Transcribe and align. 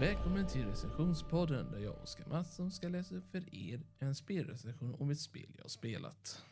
Välkommen 0.00 0.46
till 0.46 0.66
recensionspodden 0.66 1.70
där 1.70 1.78
jag 1.78 1.92
och 1.92 2.02
Oskar 2.02 2.26
Mattsson 2.26 2.70
ska 2.70 2.88
läsa 2.88 3.14
upp 3.14 3.30
för 3.30 3.54
er 3.54 3.80
en 3.98 4.14
spelrecension 4.14 4.94
om 4.98 5.10
ett 5.10 5.20
spel 5.20 5.46
jag 5.56 5.64
har 5.64 5.68
spelat. 5.68 6.42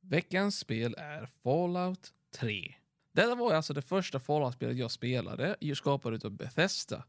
Veckans 0.00 0.58
spel 0.58 0.94
är 0.98 1.26
Fallout 1.26 2.12
3. 2.34 2.74
Detta 3.12 3.34
var 3.34 3.54
alltså 3.54 3.74
det 3.74 3.82
första 3.82 4.20
Fallout-spelet 4.20 4.76
jag 4.76 4.90
spelade, 4.90 5.56
skapat 5.74 6.24
av 6.24 6.30
Bethesda. 6.30 7.04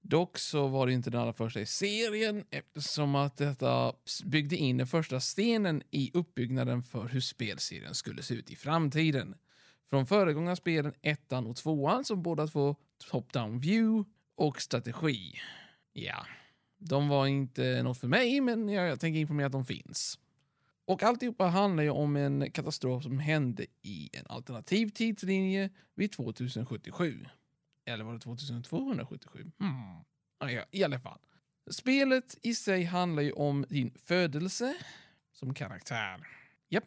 Dock 0.00 0.38
så 0.38 0.68
var 0.68 0.86
det 0.86 0.92
inte 0.92 1.10
den 1.10 1.20
allra 1.20 1.32
första 1.32 1.60
i 1.60 1.66
serien 1.66 2.44
eftersom 2.50 3.14
att 3.14 3.36
detta 3.36 3.92
byggde 4.24 4.56
in 4.56 4.76
den 4.76 4.86
första 4.86 5.20
stenen 5.20 5.82
i 5.90 6.10
uppbyggnaden 6.14 6.82
för 6.82 7.08
hur 7.08 7.20
spelserien 7.20 7.94
skulle 7.94 8.22
se 8.22 8.34
ut 8.34 8.50
i 8.50 8.56
framtiden. 8.56 9.34
Från 9.88 10.06
föregångarspelen 10.06 10.94
ettan 11.02 11.46
och 11.46 11.56
tvåan 11.56 12.04
som 12.04 12.22
båda 12.22 12.46
två 12.46 12.76
top-down 13.10 13.58
view 13.58 14.10
och 14.40 14.62
strategi. 14.62 15.34
Ja, 15.92 16.26
de 16.78 17.08
var 17.08 17.26
inte 17.26 17.82
något 17.82 17.98
för 17.98 18.08
mig, 18.08 18.40
men 18.40 18.68
jag 18.68 19.00
tänker 19.00 19.20
informera 19.20 19.46
att 19.46 19.52
de 19.52 19.64
finns. 19.64 20.18
Och 20.84 21.02
alltihopa 21.02 21.46
handlar 21.46 21.82
ju 21.82 21.90
om 21.90 22.16
en 22.16 22.50
katastrof 22.50 23.02
som 23.02 23.18
hände 23.18 23.66
i 23.82 24.10
en 24.12 24.26
alternativ 24.26 24.88
tidslinje 24.88 25.70
vid 25.94 26.12
2077. 26.12 27.26
Eller 27.86 28.04
var 28.04 28.12
det 28.12 28.20
2277? 28.20 29.52
Hmm. 29.58 30.04
Ja, 30.38 30.64
I 30.70 30.84
alla 30.84 31.00
fall. 31.00 31.20
Spelet 31.70 32.38
i 32.42 32.54
sig 32.54 32.84
handlar 32.84 33.22
ju 33.22 33.32
om 33.32 33.64
din 33.68 33.94
födelse 34.04 34.76
som 35.32 35.54
karaktär. 35.54 36.26
Japp. 36.68 36.84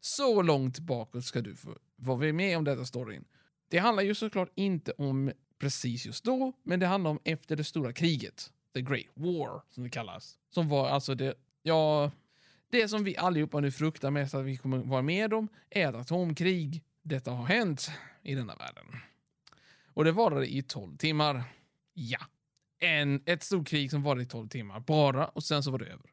Så 0.00 0.42
långt 0.42 0.78
bakåt 0.78 1.24
ska 1.24 1.40
du 1.40 1.56
få 1.56 1.78
vara 1.96 2.32
med 2.32 2.58
om 2.58 2.64
detta 2.64 2.84
storyn. 2.84 3.24
Det 3.68 3.78
handlar 3.78 4.02
ju 4.02 4.14
såklart 4.14 4.52
inte 4.54 4.92
om 4.92 5.32
precis 5.58 6.06
just 6.06 6.24
då, 6.24 6.52
men 6.62 6.80
det 6.80 6.86
handlar 6.86 7.10
om 7.10 7.20
efter 7.24 7.56
det 7.56 7.64
stora 7.64 7.92
kriget. 7.92 8.52
The 8.74 8.82
Great 8.82 9.06
War, 9.14 9.62
som 9.70 9.84
det 9.84 9.90
kallas. 9.90 10.38
Som 10.50 10.68
var 10.68 10.88
alltså 10.88 11.14
det, 11.14 11.34
ja, 11.62 12.10
det 12.70 12.88
som 12.88 13.04
vi 13.04 13.16
allihopa 13.16 13.60
nu 13.60 13.70
fruktar 13.70 14.10
mest 14.10 14.34
att 14.34 14.44
vi 14.44 14.56
kommer 14.56 14.78
vara 14.78 15.02
med 15.02 15.34
om 15.34 15.48
är 15.70 15.88
ett 15.88 15.94
atomkrig. 15.94 16.82
Detta 17.02 17.30
har 17.30 17.46
hänt 17.46 17.90
i 18.22 18.34
denna 18.34 18.56
världen. 18.56 18.84
Och 19.86 20.04
det 20.04 20.12
varade 20.12 20.46
i 20.54 20.62
12 20.62 20.96
timmar. 20.96 21.42
Ja. 21.94 22.18
En, 22.78 23.22
ett 23.26 23.42
stort 23.42 23.68
krig 23.68 23.90
som 23.90 24.02
varade 24.02 24.22
i 24.22 24.26
12 24.26 24.48
timmar 24.48 24.80
bara 24.80 25.26
och 25.26 25.44
sen 25.44 25.62
så 25.62 25.70
var 25.70 25.78
det 25.78 25.86
över. 25.86 26.10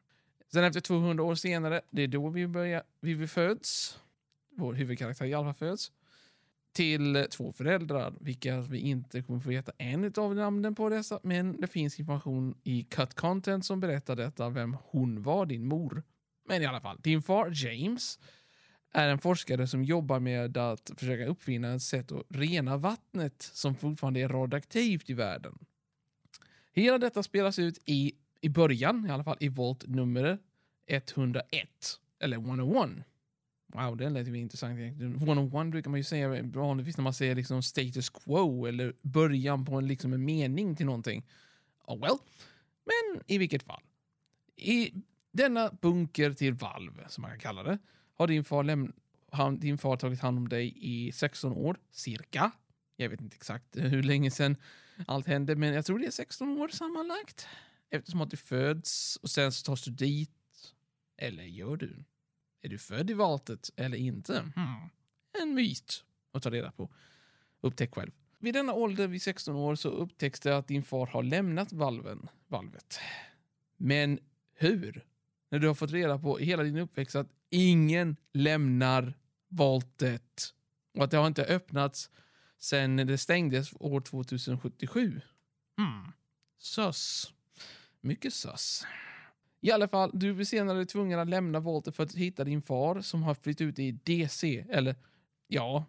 Sen 0.52 0.64
efter 0.64 0.80
200 0.80 1.24
år 1.24 1.34
senare, 1.34 1.80
det 1.90 2.02
är 2.02 2.08
då 2.08 2.28
vi 2.28 2.46
börjar, 2.46 2.82
vi 3.00 3.26
föds. 3.26 3.98
Vår 4.50 4.74
huvudkaraktär 4.74 5.24
Hjalmar 5.24 5.52
föds 5.52 5.92
till 6.74 7.26
två 7.30 7.52
föräldrar, 7.52 8.14
vilka 8.20 8.60
vi 8.60 8.78
inte 8.78 9.22
kommer 9.22 9.40
få 9.40 9.48
veta 9.48 9.72
en 9.78 10.12
av 10.16 10.34
namnen 10.34 10.74
på 10.74 10.88
dessa, 10.88 11.20
men 11.22 11.60
det 11.60 11.66
finns 11.66 11.98
information 11.98 12.54
i 12.64 12.82
cut 12.82 13.14
content 13.14 13.64
som 13.64 13.80
berättar 13.80 14.16
detta, 14.16 14.48
vem 14.48 14.76
hon 14.82 15.22
var, 15.22 15.46
din 15.46 15.66
mor. 15.66 16.02
Men 16.48 16.62
i 16.62 16.66
alla 16.66 16.80
fall, 16.80 16.98
din 17.02 17.22
far 17.22 17.50
James 17.52 18.18
är 18.92 19.08
en 19.08 19.18
forskare 19.18 19.66
som 19.66 19.84
jobbar 19.84 20.20
med 20.20 20.56
att 20.56 20.90
försöka 20.96 21.26
uppfinna 21.26 21.74
ett 21.74 21.82
sätt 21.82 22.12
att 22.12 22.22
rena 22.28 22.76
vattnet 22.76 23.50
som 23.52 23.74
fortfarande 23.74 24.20
är 24.20 24.28
radioaktivt 24.28 25.10
i 25.10 25.14
världen. 25.14 25.58
Hela 26.72 26.98
detta 26.98 27.22
spelas 27.22 27.58
ut 27.58 27.78
i, 27.84 28.12
i 28.40 28.48
början, 28.48 29.06
i 29.06 29.10
alla 29.10 29.24
fall 29.24 29.36
i 29.40 29.48
volt 29.48 29.86
nummer 29.86 30.38
101, 30.86 31.68
eller 32.20 32.36
101. 32.36 32.88
Wow, 33.74 33.96
den 33.96 34.12
lät 34.14 34.28
ju 34.28 34.38
intressant. 34.38 34.78
One 35.28 35.40
on 35.40 35.54
one 35.54 35.70
brukar 35.70 35.90
man 35.90 36.00
ju 36.00 36.04
säga 36.04 36.42
vanligtvis 36.42 36.96
när 36.96 37.02
man 37.02 37.14
säger 37.14 37.34
liksom 37.34 37.62
status 37.62 38.10
quo 38.10 38.66
eller 38.66 38.94
början 39.02 39.64
på 39.64 39.74
en, 39.74 39.86
liksom 39.86 40.12
en 40.12 40.24
mening 40.24 40.76
till 40.76 40.86
någonting. 40.86 41.26
Oh 41.86 42.00
well. 42.00 42.16
Men 42.84 43.22
i 43.26 43.38
vilket 43.38 43.62
fall. 43.62 43.82
I 44.56 44.92
denna 45.32 45.70
bunker 45.80 46.32
till 46.32 46.54
valv, 46.54 47.04
som 47.08 47.22
man 47.22 47.30
kan 47.30 47.40
kalla 47.40 47.62
det, 47.62 47.78
har 48.14 48.26
din 48.26 48.44
far, 48.44 48.64
läm- 48.64 48.92
han, 49.30 49.58
din 49.60 49.78
far 49.78 49.96
tagit 49.96 50.20
hand 50.20 50.38
om 50.38 50.48
dig 50.48 50.74
i 50.76 51.12
16 51.12 51.52
år, 51.52 51.76
cirka. 51.90 52.50
Jag 52.96 53.08
vet 53.08 53.20
inte 53.20 53.36
exakt 53.36 53.76
hur 53.76 54.02
länge 54.02 54.30
sedan 54.30 54.56
allt 55.06 55.26
hände, 55.26 55.56
men 55.56 55.74
jag 55.74 55.84
tror 55.84 55.98
det 55.98 56.06
är 56.06 56.10
16 56.10 56.48
år 56.60 56.68
sammanlagt. 56.68 57.46
Eftersom 57.90 58.20
att 58.20 58.30
du 58.30 58.36
föds 58.36 59.16
och 59.16 59.30
sen 59.30 59.52
så 59.52 59.64
tas 59.64 59.82
du 59.82 59.90
dit. 59.90 60.30
Eller 61.16 61.44
gör 61.44 61.76
du? 61.76 62.04
Är 62.64 62.68
du 62.68 62.78
född 62.78 63.10
i 63.10 63.14
valtet 63.14 63.70
eller 63.76 63.96
inte? 63.96 64.38
Hmm. 64.54 64.90
En 65.42 65.54
myt 65.54 66.04
att 66.32 66.42
ta 66.42 66.50
reda 66.50 66.72
på. 66.72 66.90
Upptäck 67.60 67.94
själv. 67.94 68.10
Vid 68.38 68.54
denna 68.54 68.72
ålder, 68.72 69.08
vid 69.08 69.22
16 69.22 69.56
år, 69.56 69.74
så 69.74 69.88
upptäcks 69.88 70.40
det 70.40 70.56
att 70.56 70.68
din 70.68 70.82
far 70.82 71.06
har 71.06 71.22
lämnat 71.22 71.72
valven, 71.72 72.28
valvet. 72.48 72.98
Men 73.76 74.18
hur? 74.54 75.06
När 75.50 75.58
du 75.58 75.66
har 75.66 75.74
fått 75.74 75.90
reda 75.90 76.18
på 76.18 76.38
hela 76.38 76.62
din 76.62 76.76
uppväxt 76.76 77.16
att 77.16 77.28
ingen 77.50 78.16
lämnar 78.32 79.14
valtet 79.48 80.54
och 80.94 81.04
att 81.04 81.10
det 81.10 81.16
har 81.16 81.26
inte 81.26 81.44
öppnats 81.44 82.10
sedan 82.58 82.96
det 82.96 83.18
stängdes 83.18 83.72
år 83.74 84.00
2077. 84.00 85.20
Hmm. 85.76 86.12
Sös. 86.58 87.32
Mycket 88.00 88.34
sös. 88.34 88.86
I 89.64 89.70
alla 89.70 89.88
fall, 89.88 90.10
du 90.14 90.34
blir 90.34 90.44
senare 90.44 90.86
tvungen 90.86 91.18
att 91.18 91.28
lämna 91.28 91.60
Walter 91.60 91.92
för 91.92 92.02
att 92.02 92.14
hitta 92.14 92.44
din 92.44 92.62
far 92.62 93.00
som 93.00 93.22
har 93.22 93.34
flytt 93.34 93.60
ut 93.60 93.78
i 93.78 93.92
DC, 93.92 94.64
eller 94.70 94.96
ja, 95.48 95.84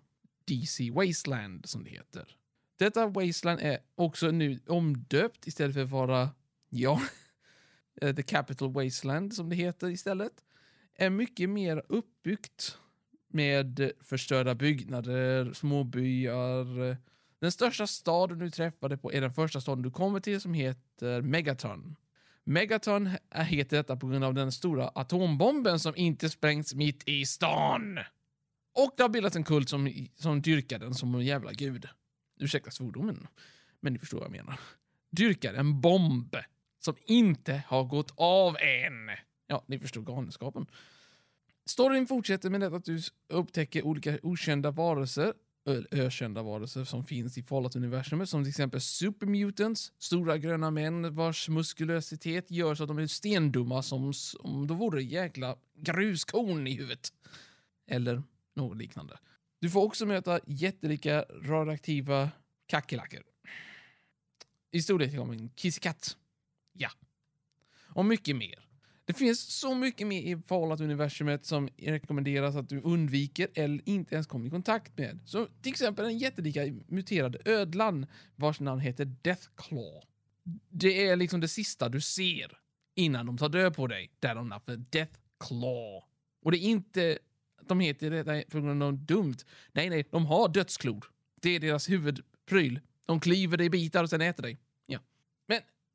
DC 0.46 0.92
Wasteland 0.92 1.70
som 1.70 1.84
det 1.84 1.90
heter. 1.90 2.38
Detta 2.78 3.08
Wasteland 3.08 3.60
är 3.60 3.80
också 3.96 4.32
nu 4.32 4.60
omdöpt 4.68 5.48
istället 5.48 5.74
för 5.74 5.84
att 5.84 5.90
vara, 5.90 6.30
ja, 6.70 7.02
eh, 8.02 8.16
The 8.16 8.24
Capital 8.24 8.74
Wasteland 8.74 9.34
som 9.34 9.50
det 9.50 9.56
heter 9.56 9.90
istället. 9.90 10.44
Är 10.96 11.10
mycket 11.10 11.50
mer 11.50 11.84
uppbyggt 11.90 12.78
med 13.28 13.92
förstörda 14.00 14.56
byggnader, 14.56 15.54
småbyar. 15.54 16.98
Den 17.40 17.52
största 17.52 17.88
staden 17.88 18.40
du 18.40 18.50
träffade 18.50 18.98
på 18.98 19.14
är 19.14 19.22
den 19.22 19.34
första 19.34 19.62
staden 19.62 19.84
du 19.84 19.92
kommer 19.92 20.20
till 20.20 20.42
som 20.42 20.54
heter 20.54 21.22
Megaton. 21.22 21.96
Megaton 22.48 23.10
heter 23.32 23.78
detta 23.78 23.96
på 23.96 24.08
grund 24.08 24.24
av 24.24 24.34
den 24.34 24.52
stora 24.52 24.88
atombomben 24.88 25.80
som 25.80 25.96
inte 25.96 26.30
sprängts 26.30 26.74
mitt 26.74 27.10
i 27.10 27.26
stan. 27.26 28.00
Och 28.76 28.94
det 28.98 29.04
har 29.04 29.10
bildats 29.10 29.36
en 29.36 29.44
kult 29.44 29.70
som, 29.70 30.08
som 30.16 30.42
dyrkar 30.42 30.80
den 30.80 30.94
som 30.94 31.16
en 31.16 31.26
jävla 31.26 31.52
gud. 31.52 31.88
Ursäkta 32.40 32.72
svordomen, 32.72 33.28
men 33.80 33.94
ni 33.94 34.00
förstår 34.00 34.18
vad 34.18 34.26
jag 34.26 34.32
menar. 34.32 34.60
Dyrkar 35.12 35.54
en 35.54 35.82
bomb 35.82 36.36
som 36.80 36.96
inte 37.06 37.64
har 37.68 37.84
gått 37.84 38.14
av 38.16 38.58
än. 38.58 39.18
Ja, 39.48 39.64
ni 39.68 39.80
förstår 39.80 40.02
galenskapen. 40.02 40.66
Storyn 41.66 42.08
fortsätter 42.08 42.50
med 42.50 42.64
att 42.64 42.86
du 42.86 43.02
upptäcker 43.30 43.86
olika 43.86 44.18
okända 44.24 44.72
varelser 44.72 45.34
ökända 45.92 46.42
varelser 46.44 46.84
som 46.84 47.06
finns 47.06 47.38
i 47.38 47.44
Fallout-universumet, 47.44 48.30
som 48.30 48.44
till 48.44 48.50
exempel 48.50 48.82
supermutants, 48.82 49.94
stora 50.00 50.38
gröna 50.38 50.72
män 50.72 51.16
vars 51.16 51.50
muskulösitet 51.50 52.52
gör 52.52 52.76
så 52.76 52.84
att 52.84 52.88
de 52.88 52.98
är 52.98 53.08
stendumma 53.08 53.84
som 53.84 54.14
om 54.40 54.68
de 54.68 54.78
vore 54.78 55.04
jäkla 55.04 55.58
gruskorn 55.76 56.68
i 56.68 56.76
huvudet. 56.76 57.14
Eller 57.88 58.24
något 58.54 58.78
liknande. 58.78 59.18
Du 59.60 59.70
får 59.70 59.84
också 59.84 60.06
möta 60.06 60.40
jättelika 60.46 61.26
radioaktiva 61.42 62.30
kackerlackor. 62.68 63.24
I 64.72 64.82
storlek 64.82 65.16
som 65.16 65.32
en 65.32 65.50
kissekatt. 65.50 66.18
Ja. 66.74 66.90
Och 67.88 68.06
mycket 68.06 68.36
mer. 68.36 68.65
Det 69.06 69.14
finns 69.14 69.40
så 69.40 69.76
mycket 69.76 70.08
mer 70.08 70.22
i 70.22 70.38
Fallout-universumet 70.48 71.46
som 71.46 71.70
rekommenderas 71.78 72.56
att 72.56 72.70
du 72.70 72.82
undviker 72.82 73.48
eller 73.54 73.90
inte 73.90 74.16
ens 74.16 74.28
kommer 74.28 74.48
i 74.48 74.50
kontakt 74.50 74.98
med. 74.98 75.20
Så 75.26 75.46
till 75.46 75.72
exempel 75.72 76.06
den 76.06 76.18
jättelika 76.18 76.62
muterade 76.88 77.40
ödlan 77.46 78.06
vars 78.36 78.60
namn 78.60 78.82
heter 78.82 79.06
Deathclaw. 79.06 80.02
Det 80.70 81.08
är 81.08 81.16
liksom 81.16 81.40
det 81.40 81.48
sista 81.48 81.90
du 81.90 82.02
ser 82.02 82.58
innan 82.96 83.26
de 83.26 83.38
tar 83.38 83.50
död 83.50 83.76
på 83.76 83.88
dig. 83.88 84.12
Där 84.20 84.36
de 84.36 84.50
namnet 84.50 84.92
Deathclaw. 84.92 86.06
Och 86.42 86.52
det 86.52 86.58
är 86.58 86.70
inte 86.70 87.20
de 87.68 87.80
heter 87.80 88.10
det 88.12 88.24
för 88.50 88.62
grund 88.62 88.84
av 88.84 88.94
något 88.94 89.08
dumt. 89.08 89.38
Nej, 89.72 89.90
nej, 89.90 90.08
de 90.12 90.26
har 90.26 90.50
dödsklor. 90.50 91.06
Det 91.42 91.50
är 91.50 91.60
deras 91.60 91.90
huvudpryl. 91.90 92.80
De 93.06 93.20
kliver 93.20 93.58
dig 93.58 93.68
i 93.68 93.70
bitar 93.70 94.04
och 94.04 94.10
sen 94.10 94.22
äter 94.22 94.44
dig. 94.44 94.58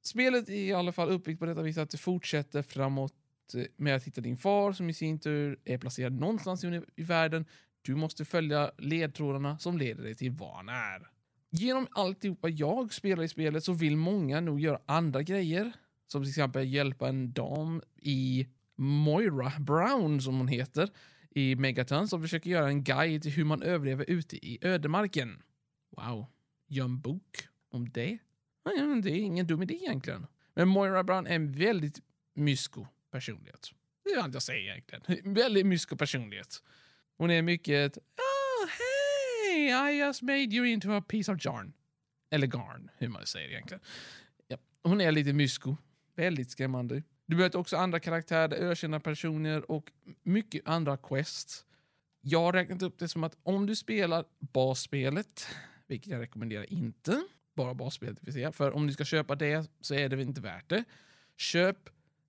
Spelet 0.03 0.49
är 0.49 0.53
i 0.53 0.73
alla 0.73 0.93
fall 0.93 1.09
uppbyggt 1.09 1.41
på 1.41 1.47
detta 1.47 1.63
vis 1.63 1.79
att 1.79 1.91
det 1.91 1.99
fortsätter 1.99 2.63
framåt 2.63 3.15
eh, 3.55 3.65
med 3.77 3.97
att 3.97 4.05
hitta 4.05 4.21
din 4.21 4.37
far 4.37 4.73
som 4.73 4.91
i 4.91 4.95
sin 4.95 5.19
tur 5.19 5.61
är 5.65 5.79
placerad 5.79 6.13
någonstans 6.13 6.65
i, 6.65 6.83
i 6.97 7.03
världen. 7.03 7.47
Du 7.83 7.95
måste 7.95 8.25
följa 8.25 8.71
ledtrådarna 8.79 9.59
som 9.59 9.79
leder 9.79 10.03
dig 10.03 10.15
till 10.15 10.31
var 10.31 10.57
han 10.57 10.69
är. 10.69 11.11
Genom 11.51 11.87
alltihopa 11.91 12.49
jag 12.49 12.93
spelar 12.93 13.23
i 13.23 13.29
spelet 13.29 13.65
så 13.65 13.73
vill 13.73 13.97
många 13.97 14.41
nog 14.41 14.61
göra 14.61 14.81
andra 14.87 15.23
grejer. 15.23 15.73
Som 16.07 16.23
till 16.23 16.29
exempel 16.29 16.69
hjälpa 16.69 17.09
en 17.09 17.33
dam 17.33 17.83
i 17.97 18.49
Moira 18.77 19.53
Brown 19.59 20.21
som 20.21 20.39
hon 20.39 20.49
heter 20.49 20.91
i 21.31 21.57
Megaton 21.57 22.09
som 22.09 22.23
försöker 22.23 22.51
göra 22.51 22.69
en 22.69 22.85
guide 22.85 23.23
till 23.23 23.33
hur 23.33 23.45
man 23.45 23.63
överlever 23.63 24.05
ute 24.09 24.47
i 24.47 24.59
ödemarken. 24.61 25.43
Wow, 25.97 26.27
gör 26.69 26.85
en 26.85 27.01
bok 27.01 27.49
om 27.71 27.91
det? 27.91 28.19
Det 29.03 29.11
är 29.11 29.15
ingen 29.15 29.47
dum 29.47 29.63
idé 29.63 29.75
egentligen. 29.75 30.27
Men 30.55 30.69
Moira 30.69 31.05
Brown 31.05 31.27
är 31.27 31.35
en 31.35 31.53
väldigt 31.53 32.01
mysko 32.35 32.87
personlighet. 33.11 33.71
Det 34.05 34.11
är 34.11 34.23
allt 34.23 34.35
jag 34.35 34.43
säger 34.43 34.71
egentligen. 34.71 35.35
Väldigt 35.35 35.67
mysko 35.67 35.97
personlighet. 35.97 36.63
Hon 37.17 37.31
är 37.31 37.43
mycket... 37.43 37.97
Oh, 37.97 38.69
hey! 38.69 39.93
I 39.93 39.99
just 39.99 40.23
made 40.23 40.55
you 40.55 40.67
into 40.67 40.93
a 40.93 41.03
piece 41.09 41.33
of 41.33 41.39
jarn. 41.45 41.73
Eller 42.31 42.47
garn, 42.47 42.91
hur 42.99 43.09
man 43.09 43.27
säger 43.27 43.49
egentligen. 43.49 43.81
Ja, 44.49 44.57
hon 44.83 45.01
är 45.01 45.13
lite 45.13 45.33
mysko. 45.33 45.77
Väldigt 46.17 46.51
skrämmande. 46.51 47.03
Du 47.27 47.37
möter 47.37 47.59
också 47.59 47.77
andra 47.77 48.01
karaktärer, 48.01 48.55
ökända 48.55 49.01
personer 49.01 49.71
och 49.71 49.93
mycket 50.23 50.69
andra 50.69 50.97
quests. 50.97 51.65
Jag 52.21 52.41
har 52.41 52.53
räknat 52.53 52.83
upp 52.83 52.99
det 52.99 53.09
som 53.09 53.25
att 53.25 53.37
om 53.43 53.67
du 53.67 53.77
spelar 53.77 54.25
basspelet, 54.39 55.47
vilket 55.87 56.13
jag 56.13 56.21
rekommenderar 56.21 56.73
inte, 56.73 57.23
bara 57.65 57.75
basspelet 57.75 58.17
till 58.17 58.27
PC. 58.27 58.53
för 58.53 58.71
om 58.71 58.87
du 58.87 58.93
ska 58.93 59.05
köpa 59.05 59.35
det 59.35 59.71
så 59.81 59.95
är 59.95 60.09
det 60.09 60.23
inte 60.23 60.41
värt 60.41 60.69
det. 60.69 60.85
Köp 61.37 61.77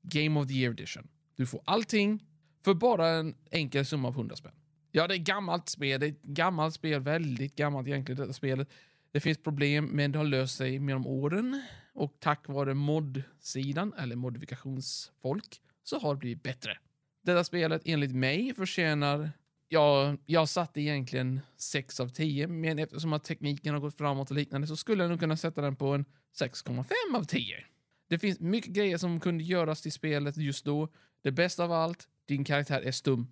Game 0.01 0.39
of 0.39 0.47
the 0.47 0.53
Year 0.53 0.71
Edition. 0.71 1.07
Du 1.35 1.45
får 1.45 1.61
allting 1.65 2.25
för 2.63 2.73
bara 2.73 3.07
en 3.09 3.35
enkel 3.51 3.85
summa 3.85 4.07
av 4.07 4.13
100 4.13 4.35
spänn. 4.35 4.51
Ja, 4.91 5.07
det 5.07 5.15
är 5.15 5.17
gammalt 5.17 5.69
spel. 5.69 5.99
Det 5.99 6.05
är 6.05 6.09
ett 6.09 6.21
gammalt 6.21 6.73
spel. 6.73 7.01
Väldigt 7.01 7.55
gammalt 7.55 7.87
egentligen, 7.87 8.21
detta 8.21 8.33
spelet. 8.33 8.69
Det 9.11 9.19
finns 9.19 9.37
problem, 9.37 9.85
men 9.85 10.11
det 10.11 10.19
har 10.19 10.25
löst 10.25 10.57
sig 10.57 10.79
med 10.79 10.95
de 10.95 11.07
åren. 11.07 11.63
Och 11.93 12.15
tack 12.19 12.47
vare 12.47 12.73
mod-sidan, 12.73 13.93
eller 13.97 14.15
modifikationsfolk, 14.15 15.61
så 15.83 15.99
har 15.99 16.13
det 16.13 16.19
blivit 16.19 16.43
bättre. 16.43 16.77
Detta 17.23 17.43
spelet, 17.43 17.81
enligt 17.85 18.15
mig, 18.15 18.53
förtjänar 18.53 19.31
jag, 19.71 20.17
jag 20.25 20.49
satte 20.49 20.81
egentligen 20.81 21.39
6 21.57 21.99
av 21.99 22.07
10, 22.07 22.47
men 22.47 22.79
eftersom 22.79 23.13
att 23.13 23.23
tekniken 23.23 23.73
har 23.73 23.81
gått 23.81 23.97
framåt 23.97 24.29
och 24.31 24.35
liknande 24.35 24.67
så 24.67 24.75
skulle 24.75 25.03
jag 25.03 25.09
nog 25.09 25.19
kunna 25.19 25.37
sätta 25.37 25.61
den 25.61 25.75
på 25.75 25.87
en 25.87 26.05
6,5 26.39 27.17
av 27.17 27.23
10. 27.23 27.63
Det 28.09 28.19
finns 28.19 28.39
mycket 28.39 28.71
grejer 28.71 28.97
som 28.97 29.19
kunde 29.19 29.43
göras 29.43 29.81
till 29.81 29.91
spelet 29.91 30.37
just 30.37 30.65
då. 30.65 30.87
Det 31.23 31.31
bästa 31.31 31.63
av 31.63 31.71
allt, 31.71 32.07
din 32.25 32.43
karaktär 32.43 32.81
är 32.81 32.91
stum. 32.91 33.27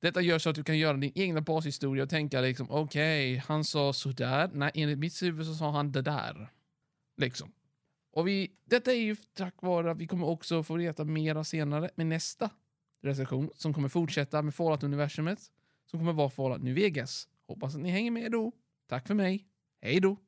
Detta 0.00 0.20
gör 0.20 0.38
så 0.38 0.50
att 0.50 0.56
du 0.56 0.64
kan 0.64 0.78
göra 0.78 0.96
din 0.96 1.12
egna 1.14 1.40
bashistoria 1.40 2.02
och 2.02 2.10
tänka 2.10 2.40
liksom 2.40 2.70
okej, 2.70 3.32
okay, 3.32 3.42
han 3.48 3.64
sa 3.64 3.92
sådär. 3.92 4.50
Nej, 4.52 4.70
enligt 4.74 4.98
mitt 4.98 5.22
huvud 5.22 5.46
så 5.46 5.54
sa 5.54 5.70
han 5.70 5.92
det 5.92 6.02
där. 6.02 6.50
Liksom. 7.16 7.52
Och 8.12 8.28
vi, 8.28 8.50
detta 8.64 8.92
är 8.92 9.00
ju 9.00 9.16
tack 9.16 9.54
vare 9.62 9.90
att 9.90 9.98
vi 9.98 10.06
kommer 10.06 10.26
också 10.26 10.62
få 10.62 10.74
veta 10.74 11.04
mera 11.04 11.44
senare 11.44 11.90
med 11.94 12.06
nästa 12.06 12.50
recension 13.02 13.50
som 13.54 13.74
kommer 13.74 13.88
fortsätta 13.88 14.42
med 14.42 14.54
Fallout-universumet 14.54 15.50
som 15.90 15.98
kommer 15.98 16.12
vara 16.12 16.30
Fallout 16.30 16.62
New 16.62 16.74
Vegas. 16.74 17.28
Hoppas 17.48 17.74
att 17.74 17.80
ni 17.80 17.90
hänger 17.90 18.10
med 18.10 18.32
då. 18.32 18.52
Tack 18.88 19.06
för 19.06 19.14
mig. 19.14 19.48
Hej 19.80 20.00
då! 20.00 20.23